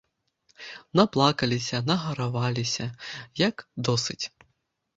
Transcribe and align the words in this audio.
Наплакаліся, 0.99 1.83
нагараваліся, 1.91 2.85
як 3.47 3.55
досыць. 3.89 4.21